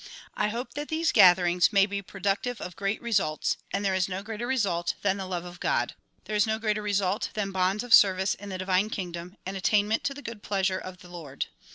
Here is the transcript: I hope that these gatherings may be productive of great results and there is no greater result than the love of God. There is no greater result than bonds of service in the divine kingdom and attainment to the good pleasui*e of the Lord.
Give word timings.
I 0.35 0.47
hope 0.47 0.73
that 0.73 0.87
these 0.87 1.11
gatherings 1.11 1.71
may 1.71 1.85
be 1.85 2.01
productive 2.01 2.59
of 2.59 2.75
great 2.75 2.99
results 3.03 3.57
and 3.71 3.85
there 3.85 3.93
is 3.93 4.09
no 4.09 4.23
greater 4.23 4.47
result 4.47 4.95
than 5.03 5.17
the 5.17 5.27
love 5.27 5.45
of 5.45 5.59
God. 5.59 5.93
There 6.23 6.35
is 6.35 6.47
no 6.47 6.57
greater 6.57 6.81
result 6.81 7.29
than 7.35 7.51
bonds 7.51 7.83
of 7.83 7.93
service 7.93 8.33
in 8.33 8.49
the 8.49 8.57
divine 8.57 8.89
kingdom 8.89 9.37
and 9.45 9.55
attainment 9.55 10.03
to 10.05 10.15
the 10.15 10.23
good 10.23 10.41
pleasui*e 10.41 10.81
of 10.81 10.97
the 11.03 11.07
Lord. 11.09 11.45